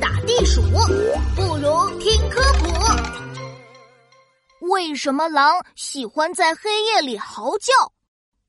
[0.00, 0.60] 打地鼠，
[1.36, 2.68] 不如听科普。
[4.68, 7.72] 为什么狼喜欢在黑夜里嚎叫？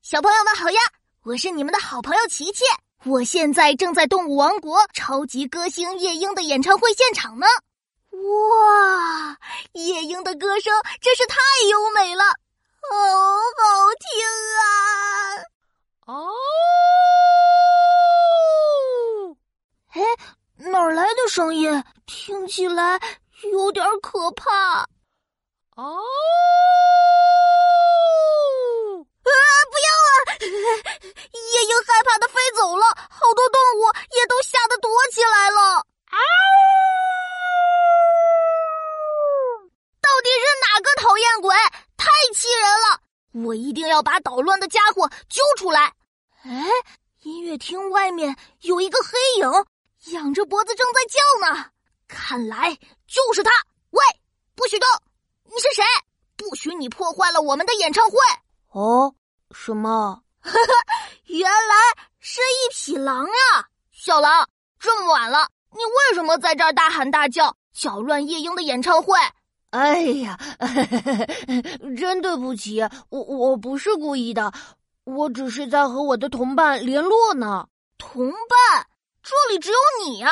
[0.02, 0.80] 小朋友们好呀，
[1.24, 2.64] 我是你们的好朋友琪琪，
[3.04, 7.48] 我现在正在动物王国超级歌星夜莺的演唱会现场呢。
[8.12, 9.38] 哇，
[9.74, 11.36] 夜莺的歌声真是太
[11.70, 12.96] 优美了，好
[13.58, 14.08] 好听
[14.62, 14.64] 啊！
[16.06, 16.32] 哦。
[20.58, 21.84] 哪儿来的声音？
[22.06, 22.98] 听起来
[23.52, 24.84] 有点可怕。
[25.76, 26.00] 哦！
[29.20, 29.28] 啊！
[29.70, 30.08] 不要啊！
[30.40, 33.84] 夜莺害怕的飞走了，好多动物
[34.16, 35.80] 也都吓得躲起来了。
[36.08, 36.16] 啊！
[40.00, 41.54] 到底是哪个讨厌鬼？
[41.98, 43.02] 太气人了！
[43.46, 45.92] 我一定要把捣乱的家伙揪出来。
[46.46, 46.66] 哎，
[47.24, 49.10] 音乐厅外面有一个黑
[49.42, 49.66] 影。
[50.12, 51.66] 仰着脖子正在叫呢，
[52.08, 52.76] 看来
[53.08, 53.52] 就是他。
[53.92, 54.02] 喂，
[54.56, 54.88] 不许动！
[55.46, 55.84] 你是谁？
[56.36, 58.18] 不许你破坏了我们的演唱会！
[58.72, 59.16] 哦，
[59.52, 60.22] 什么？
[61.26, 61.76] 原来
[62.20, 63.66] 是一匹狼啊！
[63.92, 64.48] 小狼，
[64.80, 69.18] 这么晚了，你为什么在这儿大喊大叫，搅乱夜莺的演唱会？
[69.72, 70.38] 哎呀，
[71.98, 74.54] 真对不起，我我不是故意的，
[75.04, 77.68] 我只是在和我的同伴联络呢。
[77.98, 78.88] 同伴？
[79.26, 80.30] 这里只有你呀！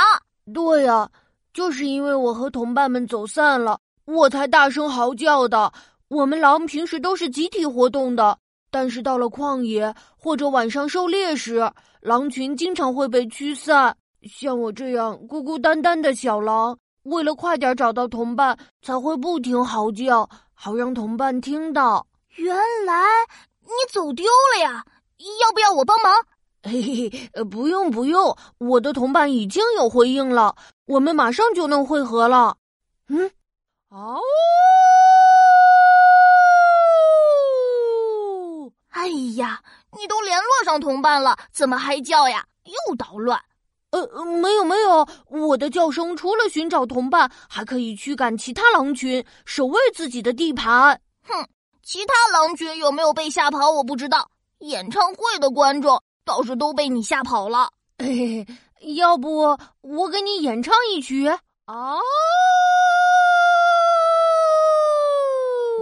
[0.54, 1.10] 对呀，
[1.52, 5.74] 就是因为我和同伴们走散了，我才大声嚎叫的。
[6.10, 8.38] 我们狼平时都是集体活动的，
[8.70, 11.68] 但是到了旷野或者晚上狩猎时，
[12.02, 13.98] 狼群经常会被驱散。
[14.30, 22.06] 像我这样孤孤单单的小狼，为了快点找到同伴，才会不停嚎叫，好让同伴听到。
[22.36, 22.94] 原来
[23.62, 24.24] 你走丢
[24.56, 24.86] 了呀？
[25.42, 26.14] 要不要我帮忙？
[26.66, 32.56] 嘿嘿，呃，不用不用，我的同伴已经有回应了，我们马上就能会合了。
[33.10, 33.30] 嗯，
[33.90, 34.18] 哦，
[38.88, 42.46] 哎呀，你都联络上同伴了，怎么还叫呀？
[42.64, 43.38] 又捣乱。
[43.92, 50.98] 呃，没有没有，我的叫声除了寻找同伴，还可以驱赶其他狼群，守卫自己的地盘。
[51.28, 51.46] 哼，
[51.84, 56.02] 其他狼群有没有被吓跑我不知道，演唱会的观众。
[56.26, 58.48] 倒是都被你吓跑了，嘿嘿，
[58.96, 61.38] 要不我给你演唱一曲啊？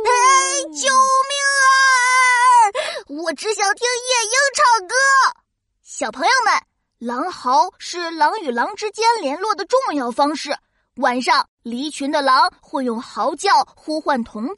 [0.03, 3.23] 哎，救命啊！
[3.23, 4.95] 我只想听夜莺唱歌。
[5.83, 6.59] 小朋友们，
[6.97, 10.57] 狼嚎是狼与狼之间联络的重要方式。
[10.95, 14.55] 晚上离群的狼会用嚎叫呼唤同伴。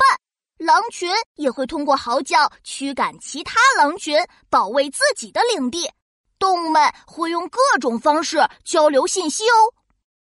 [0.58, 4.18] 狼群也会通过嚎叫驱赶其他狼群，
[4.50, 5.90] 保卫自己的领地。
[6.40, 9.74] 动物们会用各种方式交流信息哦。